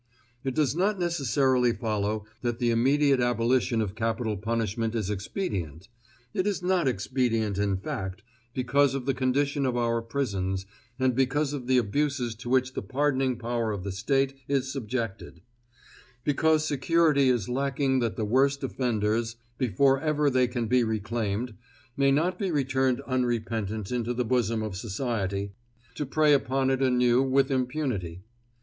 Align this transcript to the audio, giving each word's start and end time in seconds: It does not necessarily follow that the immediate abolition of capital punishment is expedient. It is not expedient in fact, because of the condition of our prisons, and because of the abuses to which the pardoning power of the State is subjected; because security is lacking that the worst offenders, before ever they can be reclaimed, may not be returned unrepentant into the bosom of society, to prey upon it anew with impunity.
It 0.43 0.55
does 0.55 0.75
not 0.75 0.97
necessarily 0.97 1.73
follow 1.73 2.25
that 2.41 2.57
the 2.57 2.71
immediate 2.71 3.19
abolition 3.19 3.81
of 3.81 3.93
capital 3.93 4.35
punishment 4.35 4.95
is 4.95 5.11
expedient. 5.11 5.89
It 6.33 6.47
is 6.47 6.63
not 6.63 6.87
expedient 6.87 7.59
in 7.59 7.77
fact, 7.77 8.23
because 8.55 8.95
of 8.95 9.05
the 9.05 9.13
condition 9.13 9.63
of 9.63 9.77
our 9.77 10.01
prisons, 10.01 10.65
and 10.97 11.13
because 11.13 11.53
of 11.53 11.67
the 11.67 11.77
abuses 11.77 12.33
to 12.37 12.49
which 12.49 12.73
the 12.73 12.81
pardoning 12.81 13.37
power 13.37 13.71
of 13.71 13.83
the 13.83 13.91
State 13.91 14.33
is 14.47 14.71
subjected; 14.73 15.39
because 16.23 16.65
security 16.67 17.29
is 17.29 17.47
lacking 17.47 17.99
that 17.99 18.15
the 18.15 18.25
worst 18.25 18.63
offenders, 18.63 19.35
before 19.59 19.99
ever 20.01 20.31
they 20.31 20.47
can 20.47 20.65
be 20.65 20.83
reclaimed, 20.83 21.53
may 21.95 22.11
not 22.11 22.39
be 22.39 22.49
returned 22.49 23.01
unrepentant 23.01 23.91
into 23.91 24.15
the 24.15 24.25
bosom 24.25 24.63
of 24.63 24.75
society, 24.75 25.51
to 25.93 26.07
prey 26.07 26.33
upon 26.33 26.71
it 26.71 26.81
anew 26.81 27.21
with 27.21 27.51
impunity. 27.51 28.23